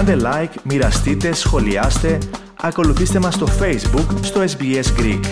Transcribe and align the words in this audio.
Κάντε 0.00 0.16
like, 0.24 0.62
μοιραστείτε, 0.64 1.32
σχολιάστε, 1.32 2.18
ακολουθήστε 2.60 3.18
μας 3.18 3.34
στο 3.34 3.46
Facebook, 3.46 4.18
στο 4.22 4.40
SBS 4.40 4.84
Greek. 4.98 5.24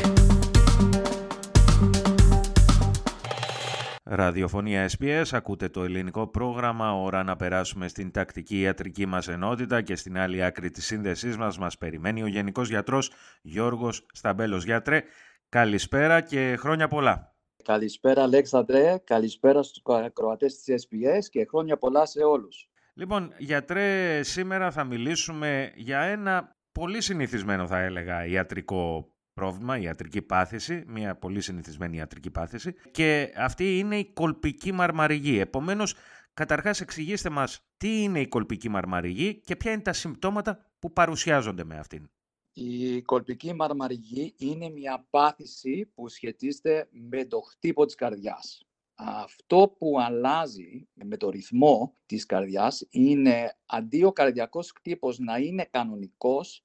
Ραδιοφωνία 4.04 4.90
SBS, 4.98 5.24
ακούτε 5.30 5.68
το 5.68 5.82
ελληνικό 5.82 6.26
πρόγραμμα, 6.26 6.92
ώρα 6.92 7.22
να 7.22 7.36
περάσουμε 7.36 7.88
στην 7.88 8.10
τακτική 8.10 8.60
ιατρική 8.60 9.06
μας 9.06 9.28
ενότητα 9.28 9.82
και 9.82 9.96
στην 9.96 10.18
άλλη 10.18 10.44
άκρη 10.44 10.70
της 10.70 10.86
σύνδεσής 10.86 11.36
μας 11.36 11.58
μας 11.58 11.78
περιμένει 11.78 12.22
ο 12.22 12.26
Γενικός 12.26 12.68
Γιατρός 12.68 13.10
Γιώργος 13.42 14.06
Σταμπέλος. 14.12 14.64
Γιατρέ, 14.64 15.02
καλησπέρα 15.48 16.20
και 16.20 16.56
χρόνια 16.58 16.88
πολλά. 16.88 17.34
Καλησπέρα 17.64 18.22
Αλέξανδρε, 18.22 18.98
καλησπέρα 19.04 19.62
στους 19.62 19.82
ακροατές 19.84 20.62
της 20.62 20.86
SBS 20.86 21.28
και 21.30 21.46
χρόνια 21.48 21.78
πολλά 21.78 22.06
σε 22.06 22.22
όλους. 22.22 22.67
Λοιπόν, 22.98 23.32
γιατρέ, 23.38 24.22
σήμερα 24.22 24.70
θα 24.70 24.84
μιλήσουμε 24.84 25.72
για 25.76 26.00
ένα 26.00 26.56
πολύ 26.72 27.00
συνηθισμένο 27.00 27.66
θα 27.66 27.78
έλεγα 27.78 28.26
ιατρικό 28.26 29.12
πρόβλημα, 29.32 29.78
ιατρική 29.78 30.22
πάθηση, 30.22 30.84
μια 30.86 31.16
πολύ 31.16 31.40
συνηθισμένη 31.40 31.96
ιατρική 31.96 32.30
πάθηση 32.30 32.74
και 32.90 33.32
αυτή 33.36 33.78
είναι 33.78 33.98
η 33.98 34.12
κολπική 34.12 34.72
μαρμαριγή. 34.72 35.38
Επομένως, 35.38 35.94
καταρχάς 36.34 36.80
εξηγήστε 36.80 37.30
μας 37.30 37.60
τι 37.76 38.02
είναι 38.02 38.20
η 38.20 38.28
κολπική 38.28 38.68
μαρμαριγή 38.68 39.40
και 39.40 39.56
ποια 39.56 39.72
είναι 39.72 39.82
τα 39.82 39.92
συμπτώματα 39.92 40.72
που 40.78 40.92
παρουσιάζονται 40.92 41.64
με 41.64 41.78
αυτήν. 41.78 42.10
Η 42.52 43.02
κολπική 43.02 43.54
μαρμαριγή 43.54 44.34
είναι 44.38 44.68
μια 44.68 45.06
πάθηση 45.10 45.90
που 45.94 46.08
σχετίζεται 46.08 46.88
με 46.90 47.24
το 47.24 47.40
χτύπο 47.40 47.84
της 47.84 47.94
καρδιάς. 47.94 48.67
Αυτό 49.00 49.74
που 49.78 50.00
αλλάζει 50.00 50.88
με 50.92 51.16
το 51.16 51.30
ρυθμό 51.30 51.96
της 52.06 52.26
καρδιάς 52.26 52.86
είναι 52.90 53.58
αντί 53.66 54.04
ο 54.04 54.12
καρδιακός 54.12 54.72
χτύπος 54.76 55.18
να 55.18 55.36
είναι 55.36 55.64
κανονικός, 55.70 56.64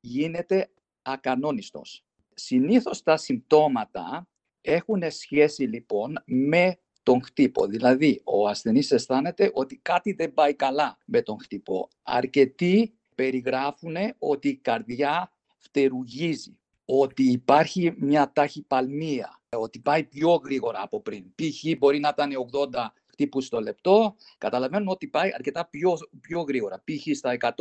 γίνεται 0.00 0.70
ακανόνιστος. 1.02 2.04
Συνήθως 2.34 3.02
τα 3.02 3.16
συμπτώματα 3.16 4.28
έχουν 4.60 5.02
σχέση 5.10 5.62
λοιπόν 5.62 6.22
με 6.26 6.80
τον 7.02 7.22
χτύπο. 7.22 7.66
Δηλαδή, 7.66 8.20
ο 8.24 8.48
ασθενής 8.48 8.90
αισθάνεται 8.90 9.50
ότι 9.54 9.76
κάτι 9.76 10.12
δεν 10.12 10.34
πάει 10.34 10.54
καλά 10.54 10.98
με 11.04 11.22
τον 11.22 11.38
χτύπο. 11.40 11.88
Αρκετοί 12.02 12.98
περιγράφουν 13.14 13.96
ότι 14.18 14.48
η 14.48 14.56
καρδιά 14.56 15.32
φτερουγίζει, 15.58 16.59
ότι 16.92 17.30
υπάρχει 17.30 17.94
μια 17.96 18.32
ταχυπαλμία, 18.32 19.40
ότι 19.56 19.78
πάει 19.78 20.04
πιο 20.04 20.34
γρήγορα 20.34 20.82
από 20.82 21.00
πριν. 21.00 21.34
Π.χ. 21.34 21.78
μπορεί 21.78 21.98
να 21.98 22.08
ήταν 22.08 22.30
80 22.72 22.86
χτύπους 23.06 23.48
το 23.48 23.60
λεπτό, 23.60 24.16
καταλαβαίνουν 24.38 24.88
ότι 24.88 25.06
πάει 25.06 25.30
αρκετά 25.34 25.66
πιο, 25.66 25.98
πιο 26.20 26.40
γρήγορα, 26.40 26.82
π.χ. 26.84 27.16
στα 27.16 27.36
120 27.40 27.56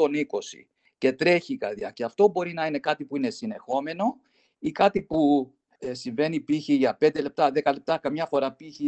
και 0.98 1.14
τρέχει 1.14 1.54
η 1.54 1.58
καρδιά. 1.58 1.92
Και 1.92 2.04
αυτό 2.04 2.28
μπορεί 2.28 2.54
να 2.54 2.66
είναι 2.66 2.80
κάτι 2.80 3.06
που 3.06 3.18
είναι 3.18 3.30
συνεχόμενο 3.30 4.20
ή 4.60 4.72
κάτι 4.72 5.02
που 5.02 5.52
ε, 5.80 5.94
συμβαίνει 5.94 6.40
π.χ. 6.40 6.68
για 6.68 6.98
5 7.02 7.22
λεπτά, 7.22 7.52
10 7.52 7.54
λεπτά, 7.54 7.98
καμιά 7.98 8.26
φορά 8.26 8.52
π.χ. 8.56 8.80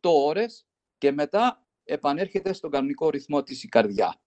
8 0.00 0.10
ώρες 0.10 0.66
και 0.98 1.12
μετά 1.12 1.66
επανέρχεται 1.84 2.52
στον 2.52 2.70
κανονικό 2.70 3.10
ρυθμό 3.10 3.42
της 3.42 3.62
η 3.62 3.68
καρδιά. 3.68 4.20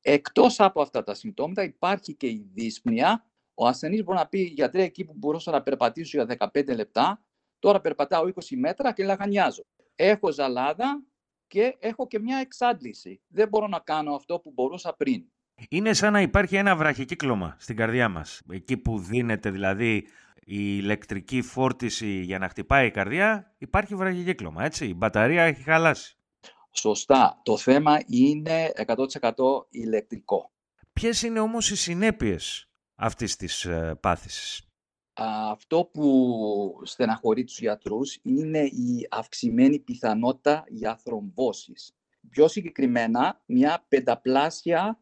Εκτός 0.00 0.60
από 0.60 0.80
αυτά 0.80 1.02
τα 1.02 1.14
συμπτώματα 1.14 1.62
υπάρχει 1.62 2.14
και 2.14 2.26
η 2.26 2.50
δύσπνοια. 2.52 3.24
Ο 3.60 3.66
ασθενής 3.66 4.04
μπορεί 4.04 4.18
να 4.18 4.26
πει 4.26 4.40
γιατρέ 4.40 4.82
εκεί 4.82 5.04
που 5.04 5.14
μπορούσα 5.16 5.50
να 5.50 5.62
περπατήσω 5.62 6.24
για 6.24 6.50
15 6.52 6.74
λεπτά, 6.74 7.22
τώρα 7.58 7.80
περπατάω 7.80 8.24
20 8.26 8.56
μέτρα 8.56 8.92
και 8.92 9.04
λαγανιάζω. 9.04 9.62
Έχω 9.94 10.32
ζαλάδα 10.32 11.02
και 11.46 11.76
έχω 11.78 12.06
και 12.06 12.18
μια 12.18 12.38
εξάντληση. 12.38 13.20
Δεν 13.28 13.48
μπορώ 13.48 13.66
να 13.66 13.78
κάνω 13.78 14.14
αυτό 14.14 14.38
που 14.38 14.50
μπορούσα 14.54 14.94
πριν. 14.94 15.24
Είναι 15.68 15.92
σαν 15.92 16.12
να 16.12 16.20
υπάρχει 16.20 16.56
ένα 16.56 16.76
βραχικύκλωμα 16.76 17.56
στην 17.58 17.76
καρδιά 17.76 18.08
μας. 18.08 18.40
Εκεί 18.50 18.76
που 18.76 18.98
δίνεται 18.98 19.50
δηλαδή 19.50 19.94
η 20.34 20.76
ηλεκτρική 20.78 21.42
φόρτιση 21.42 22.20
για 22.20 22.38
να 22.38 22.48
χτυπάει 22.48 22.86
η 22.86 22.90
καρδιά, 22.90 23.54
υπάρχει 23.58 23.94
βραχικύκλωμα, 23.94 24.64
έτσι. 24.64 24.86
Η 24.86 24.94
μπαταρία 24.96 25.42
έχει 25.42 25.62
χαλάσει. 25.62 26.16
Σωστά. 26.70 27.40
Το 27.42 27.56
θέμα 27.56 28.00
είναι 28.06 28.72
100% 28.86 29.66
ηλεκτρικό. 29.70 30.50
Ποιες 30.92 31.22
είναι 31.22 31.40
όμως 31.40 31.70
οι 31.70 31.76
συνέπειες 31.76 32.69
αυτής 33.00 33.36
της 33.36 33.64
ε, 33.64 33.98
πάθησης. 34.00 34.62
Αυτό 35.50 35.84
που 35.92 36.80
στεναχωρεί 36.82 37.44
τους 37.44 37.58
γιατρούς 37.60 38.18
είναι 38.22 38.58
η 38.60 39.06
αυξημένη 39.10 39.78
πιθανότητα 39.78 40.64
για 40.68 40.96
θρομβώσεις. 40.96 41.94
Πιο 42.30 42.48
συγκεκριμένα, 42.48 43.42
μια 43.46 43.84
πενταπλάσια 43.88 44.98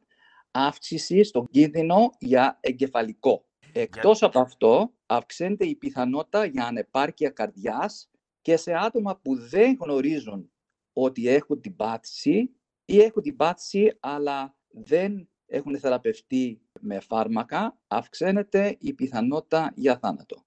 αύξηση 0.51 1.23
στον 1.23 1.47
κίνδυνο 1.51 2.11
για 2.19 2.59
εγκεφαλικό. 2.61 3.45
Εκτός 3.73 4.23
από 4.23 4.41
αυτό, 4.41 4.93
αυξάνεται 5.07 5.67
η 5.67 5.75
πιθανότητα 5.75 6.45
για 6.45 6.65
ανεπάρκεια 6.65 7.31
καρδιάς 7.31 8.11
και 8.43 8.57
σε 8.57 8.75
άτομα 8.75 9.17
που 9.17 9.37
δεν 9.37 9.77
γνωρίζουν 9.81 10.51
ότι 10.93 11.29
έχουν 11.29 11.61
την 11.61 11.77
πάθηση 11.77 12.51
ή 12.85 13.01
έχουν 13.01 13.23
την 13.23 13.37
πάθηση 13.37 13.97
αλλά 14.01 14.57
δεν 14.69 15.29
έχουν 15.47 15.79
θεραπευτεί 15.79 16.61
με 16.88 17.00
φάρμακα, 17.00 17.78
αυξάνεται 17.87 18.76
η 18.81 18.93
πιθανότητα 18.93 19.72
για 19.75 19.99
θάνατο. 19.99 20.44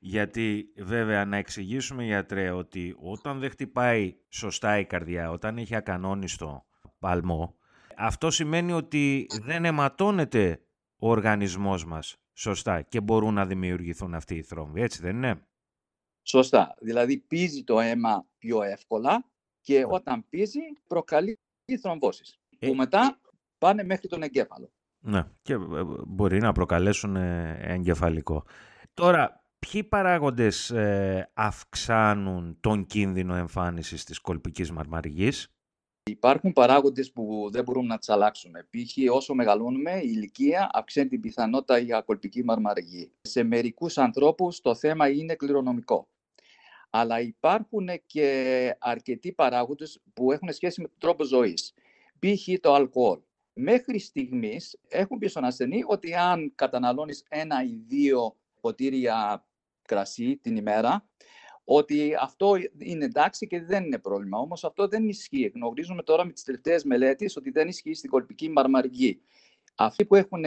Γιατί 0.00 0.72
βέβαια 0.76 1.24
να 1.24 1.36
εξηγήσουμε 1.36 2.04
γιατρέ 2.04 2.50
ότι 2.50 2.96
όταν 3.00 3.38
δεν 3.38 3.50
χτυπάει 3.50 4.16
σωστά 4.28 4.78
η 4.78 4.84
καρδιά, 4.84 5.30
όταν 5.30 5.58
έχει 5.58 5.74
ακανόνιστο 5.74 6.64
παλμό, 6.98 7.56
αυτό 7.96 8.30
σημαίνει 8.30 8.72
ότι 8.72 9.26
δεν 9.42 9.64
αιματώνεται 9.64 10.62
ο 10.96 11.10
οργανισμός 11.10 11.84
μας 11.84 12.16
σωστά 12.32 12.82
και 12.82 13.00
μπορούν 13.00 13.34
να 13.34 13.46
δημιουργηθούν 13.46 14.14
αυτοί 14.14 14.34
οι 14.34 14.42
θρόμβοι, 14.42 14.82
έτσι 14.82 15.00
δεν 15.02 15.16
είναι; 15.16 15.46
Σωστά. 16.22 16.74
Δηλαδή 16.80 17.18
πίζει 17.18 17.64
το 17.64 17.80
αίμα 17.80 18.26
πιο 18.38 18.62
εύκολα 18.62 19.30
και 19.60 19.84
όταν 19.88 20.28
πίζει 20.28 20.60
προκαλεί 20.86 21.38
θρομβώσεις 21.80 22.38
ε... 22.58 22.66
που 22.66 22.74
μετά 22.74 23.20
πάνε 23.58 23.84
μέχρι 23.84 24.08
τον 24.08 24.22
εγκέφαλο. 24.22 24.72
Ναι, 25.04 25.24
και 25.42 25.52
ε, 25.52 25.58
μπορεί 26.06 26.38
να 26.38 26.52
προκαλέσουν 26.52 27.16
ε, 27.16 27.58
εγκεφαλικό. 27.62 28.44
Τώρα, 28.94 29.44
ποιοι 29.58 29.84
παράγοντες 29.84 30.70
ε, 30.70 31.30
αυξάνουν 31.34 32.56
τον 32.60 32.86
κίνδυνο 32.86 33.34
εμφάνισης 33.34 34.04
της 34.04 34.18
κολπικής 34.18 34.70
μαρμαριγής; 34.72 35.52
Υπάρχουν 36.10 36.52
παράγοντες 36.52 37.12
που 37.12 37.48
δεν 37.52 37.64
μπορούμε 37.64 37.86
να 37.86 37.98
τις 37.98 38.08
αλλάξουμε. 38.08 38.68
Π.χ. 38.70 39.12
όσο 39.14 39.34
μεγαλώνουμε, 39.34 39.90
η 39.90 40.10
ηλικία 40.14 40.70
αυξάνει 40.72 41.08
την 41.08 41.20
πιθανότητα 41.20 41.78
για 41.78 42.00
κολπική 42.00 42.44
μαρμαριγή. 42.44 43.12
Σε 43.20 43.42
μερικούς 43.42 43.98
ανθρώπους 43.98 44.60
το 44.60 44.74
θέμα 44.74 45.08
είναι 45.08 45.34
κληρονομικό. 45.34 46.08
Αλλά 46.90 47.20
υπάρχουν 47.20 47.88
και 48.06 48.76
αρκετοί 48.78 49.32
παράγοντες 49.32 50.00
που 50.14 50.32
έχουν 50.32 50.52
σχέση 50.52 50.80
με 50.80 50.88
τον 50.88 50.98
τρόπο 50.98 51.24
ζωής. 51.24 51.74
Π.χ. 52.18 52.60
το 52.60 52.74
αλκοόλ. 52.74 53.18
Μέχρι 53.54 53.98
στιγμής 53.98 54.78
έχουν 54.88 55.18
πει 55.18 55.28
στον 55.28 55.44
ασθενή 55.44 55.82
ότι 55.86 56.14
αν 56.14 56.52
καταναλώνεις 56.54 57.24
ένα 57.28 57.64
ή 57.64 57.74
δύο 57.86 58.36
ποτήρια 58.60 59.46
κρασί 59.82 60.36
την 60.36 60.56
ημέρα, 60.56 61.08
ότι 61.64 62.14
αυτό 62.20 62.54
είναι 62.78 63.04
εντάξει 63.04 63.46
και 63.46 63.62
δεν 63.62 63.84
είναι 63.84 63.98
πρόβλημα. 63.98 64.38
Όμως 64.38 64.64
αυτό 64.64 64.88
δεν 64.88 65.08
ισχύει. 65.08 65.52
Γνωρίζουμε 65.54 66.02
τώρα 66.02 66.24
με 66.24 66.32
τις 66.32 66.42
τελευταίες 66.42 66.84
μελέτες 66.84 67.36
ότι 67.36 67.50
δεν 67.50 67.68
ισχύει 67.68 67.94
στην 67.94 68.10
κολπική 68.10 68.48
μαρμαργή. 68.48 69.20
Αυτοί 69.74 70.06
που 70.06 70.14
έχουν 70.14 70.44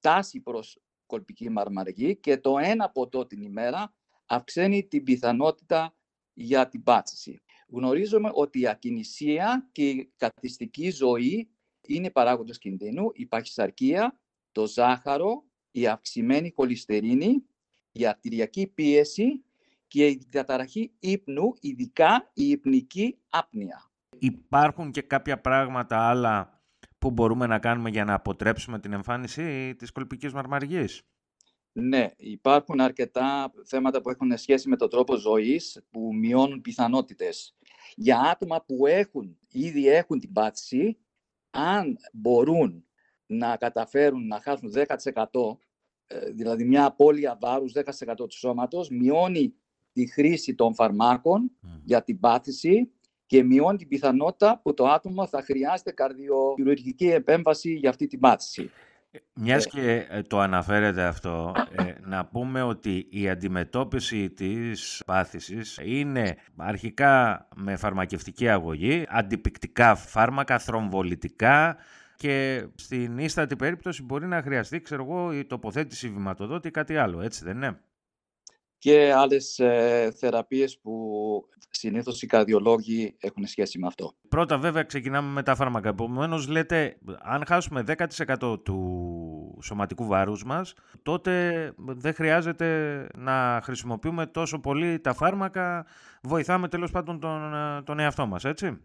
τάση 0.00 0.40
προς 0.40 0.80
κολπική 1.06 1.50
μαρμαργή 1.50 2.16
και 2.16 2.38
το 2.38 2.58
ένα 2.58 2.90
ποτό 2.90 3.26
την 3.26 3.42
ημέρα 3.42 3.94
αυξάνει 4.26 4.86
την 4.86 5.04
πιθανότητα 5.04 5.96
για 6.32 6.68
την 6.68 6.82
πάτηση. 6.82 7.42
Γνωρίζουμε 7.68 8.30
ότι 8.32 8.60
η 8.60 8.68
ακινησία 8.68 9.68
και 9.72 9.88
η 9.88 10.12
καθιστική 10.16 10.90
ζωή 10.90 11.50
είναι 11.88 12.10
παράγοντες 12.10 12.58
κινδύνου. 12.58 13.10
Η 13.14 13.26
παχυσαρκία, 13.26 14.20
το 14.52 14.66
ζάχαρο, 14.66 15.44
η 15.70 15.86
αυξημένη 15.86 16.52
χολυστερίνη, 16.56 17.44
η 17.92 18.06
αρτηριακή 18.06 18.66
πίεση 18.66 19.44
και 19.86 20.06
η 20.06 20.26
διαταραχή 20.28 20.92
ύπνου, 20.98 21.54
ειδικά 21.60 22.30
η 22.34 22.48
υπνική 22.48 23.18
άπνοια. 23.28 23.90
Υπάρχουν 24.18 24.90
και 24.90 25.02
κάποια 25.02 25.40
πράγματα 25.40 26.08
άλλα 26.08 26.62
που 26.98 27.10
μπορούμε 27.10 27.46
να 27.46 27.58
κάνουμε 27.58 27.90
για 27.90 28.04
να 28.04 28.14
αποτρέψουμε 28.14 28.78
την 28.78 28.92
εμφάνιση 28.92 29.74
της 29.74 29.92
κολπικής 29.92 30.32
μαρμαργής; 30.32 31.02
Ναι, 31.72 32.06
υπάρχουν 32.16 32.80
αρκετά 32.80 33.52
θέματα 33.64 34.00
που 34.00 34.10
έχουν 34.10 34.36
σχέση 34.36 34.68
με 34.68 34.76
τον 34.76 34.90
τρόπο 34.90 35.16
ζωής 35.16 35.82
που 35.90 36.14
μειώνουν 36.14 36.60
πιθανότητες. 36.60 37.56
Για 37.94 38.20
άτομα 38.20 38.64
που 38.64 38.86
έχουν, 38.86 39.38
ήδη 39.50 39.88
έχουν 39.88 40.18
την 40.18 40.32
πάτηση, 40.32 40.98
αν 41.50 41.96
μπορούν 42.12 42.84
να 43.26 43.56
καταφέρουν 43.56 44.26
να 44.26 44.40
χάσουν 44.40 44.70
10%, 44.70 45.58
ε, 46.06 46.30
δηλαδή 46.30 46.64
μια 46.64 46.84
απώλεια 46.84 47.38
βάρους 47.40 47.72
10% 47.72 48.14
του 48.16 48.38
σώματος, 48.38 48.88
μειώνει 48.88 49.54
τη 49.92 50.06
χρήση 50.06 50.54
των 50.54 50.74
φαρμάκων 50.74 51.50
για 51.84 52.02
την 52.02 52.20
πάθηση 52.20 52.92
και 53.26 53.42
μειώνει 53.42 53.78
την 53.78 53.88
πιθανότητα 53.88 54.60
που 54.62 54.74
το 54.74 54.86
άτομο 54.86 55.26
θα 55.26 55.42
χρειάζεται 55.42 55.90
καρδιοχειρουργική 55.90 57.08
επέμβαση 57.08 57.72
για 57.72 57.90
αυτή 57.90 58.06
την 58.06 58.18
πάθηση. 58.20 58.70
Μιας 59.34 59.64
ε. 59.64 59.68
και 59.68 60.06
ε, 60.10 60.22
το 60.22 60.38
αναφέρετε 60.38 61.02
αυτό, 61.02 61.52
ε, 61.70 61.92
να 62.00 62.26
πούμε 62.26 62.62
ότι 62.62 63.06
η 63.10 63.28
αντιμετώπιση 63.28 64.30
της 64.30 65.02
πάθησης 65.06 65.78
είναι 65.82 66.36
αρχικά 66.56 67.48
με 67.56 67.76
φαρμακευτική 67.76 68.48
αγωγή, 68.48 69.04
αντιπικτικά 69.08 69.94
φάρμακα, 69.94 70.58
θρομβολητικά 70.58 71.76
και 72.16 72.66
στην 72.74 73.18
ίστατη 73.18 73.56
περίπτωση 73.56 74.02
μπορεί 74.02 74.26
να 74.26 74.42
χρειαστεί, 74.42 74.80
ξέρω 74.80 75.04
εγώ, 75.04 75.32
η 75.32 75.44
τοποθέτηση 75.44 76.08
βηματοδότη 76.08 76.68
ή 76.68 76.70
κάτι 76.70 76.96
άλλο, 76.96 77.20
έτσι 77.20 77.44
δεν 77.44 77.56
είναι; 77.56 77.80
Και 78.78 79.12
άλλες 79.12 79.58
ε, 79.58 80.12
θεραπείες 80.16 80.78
που 80.78 81.17
συνήθως 81.70 82.22
οι 82.22 82.26
καρδιολόγοι 82.26 83.14
έχουν 83.18 83.46
σχέση 83.46 83.78
με 83.78 83.86
αυτό. 83.86 84.12
Πρώτα 84.28 84.58
βέβαια 84.58 84.82
ξεκινάμε 84.82 85.30
με 85.30 85.42
τα 85.42 85.54
φάρμακα. 85.54 85.88
Επομένως 85.88 86.48
λέτε, 86.48 86.98
αν 87.22 87.44
χάσουμε 87.46 87.84
10% 88.38 88.60
του 88.64 89.58
σωματικού 89.62 90.06
βάρους 90.06 90.44
μας, 90.44 90.74
τότε 91.02 91.72
δεν 91.76 92.14
χρειάζεται 92.14 93.06
να 93.16 93.60
χρησιμοποιούμε 93.62 94.26
τόσο 94.26 94.60
πολύ 94.60 95.00
τα 95.00 95.14
φάρμακα, 95.14 95.86
βοηθάμε 96.22 96.68
τέλος 96.68 96.90
πάντων 96.90 97.20
τον, 97.20 97.54
ε, 97.54 97.82
τον 97.82 97.98
εαυτό 97.98 98.26
μας, 98.26 98.44
έτσι; 98.44 98.78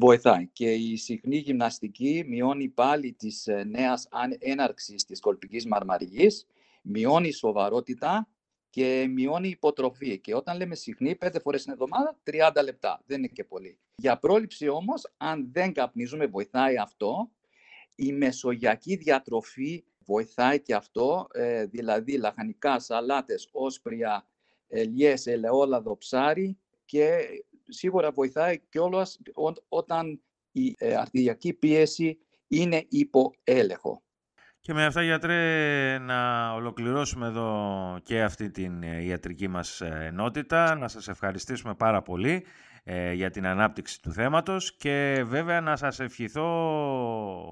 Βοηθάει 0.00 0.48
και 0.52 0.70
η 0.70 0.96
συχνή 0.96 1.36
γυμναστική 1.36 2.24
μειώνει 2.28 2.68
πάλι 2.68 3.12
της 3.12 3.46
ε, 3.46 3.64
νέας 3.64 4.08
έναρξης 4.38 5.04
της 5.04 5.20
κολπικής 5.20 5.66
μαρμαριγής, 5.66 6.46
μειώνει 6.82 7.32
σοβαρότητα 7.32 8.28
και 8.70 9.06
μειώνει 9.10 9.48
υποτροφή. 9.48 10.18
Και 10.18 10.34
όταν 10.34 10.56
λέμε 10.56 10.74
συχνή, 10.74 11.16
πέντε 11.16 11.38
φορές 11.38 11.62
την 11.62 11.72
εβδομάδα, 11.72 12.18
30 12.24 12.62
λεπτά. 12.64 13.02
Δεν 13.06 13.18
είναι 13.18 13.26
και 13.26 13.44
πολύ. 13.44 13.78
Για 13.96 14.18
πρόληψη 14.18 14.68
όμως, 14.68 15.12
αν 15.16 15.48
δεν 15.52 15.72
καπνίζουμε, 15.72 16.26
βοηθάει 16.26 16.78
αυτό. 16.78 17.30
Η 17.94 18.12
μεσογειακή 18.12 18.96
διατροφή 18.96 19.84
βοηθάει 20.04 20.60
και 20.60 20.74
αυτό, 20.74 21.26
ε, 21.32 21.64
δηλαδή 21.66 22.16
λαχανικά, 22.16 22.78
σαλάτες, 22.78 23.48
όσπρια, 23.52 24.26
ελιές, 24.68 25.26
ελαιόλαδο, 25.26 25.96
ψάρι 25.96 26.58
και 26.84 27.28
σίγουρα 27.68 28.10
βοηθάει 28.10 28.58
κιόλας 28.68 29.18
όταν 29.68 30.22
η 30.52 30.74
ε, 30.78 30.94
αρτηριακή 30.94 31.52
πίεση 31.52 32.18
είναι 32.48 32.86
υπό 32.88 33.34
έλεγχο. 33.44 34.02
Και 34.68 34.74
με 34.74 34.84
αυτά, 34.84 35.02
γιατρέ, 35.02 35.98
να 35.98 36.52
ολοκληρώσουμε 36.52 37.26
εδώ 37.26 37.98
και 38.02 38.22
αυτή 38.22 38.50
την 38.50 38.82
ε, 38.82 39.02
ιατρική 39.04 39.48
μας 39.48 39.80
ε, 39.80 40.06
ενότητα. 40.08 40.74
Να 40.74 40.88
σας 40.88 41.08
ευχαριστήσουμε 41.08 41.74
πάρα 41.74 42.02
πολύ 42.02 42.44
ε, 42.84 43.12
για 43.12 43.30
την 43.30 43.46
ανάπτυξη 43.46 44.02
του 44.02 44.12
θέματος 44.12 44.76
και 44.76 45.24
βέβαια 45.26 45.60
να 45.60 45.76
σας 45.76 46.00
ευχηθώ 46.00 46.46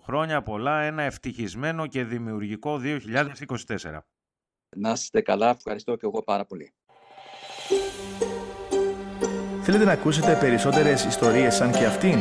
χρόνια 0.05 0.43
πολλά, 0.43 0.81
ένα 0.81 1.03
ευτυχισμένο 1.03 1.87
και 1.87 2.05
δημιουργικό 2.05 2.81
2024. 2.83 3.99
Να 4.77 4.91
είστε 4.91 5.21
καλά, 5.21 5.49
ευχαριστώ 5.49 5.97
και 5.97 6.07
εγώ 6.07 6.23
πάρα 6.23 6.45
πολύ. 6.45 6.75
Θέλετε 9.63 9.85
να 9.85 9.93
ακούσετε 9.93 10.37
περισσότερες 10.41 11.05
ιστορίες 11.05 11.55
σαν 11.55 11.73
και 11.73 11.85
αυτήν; 11.85 12.21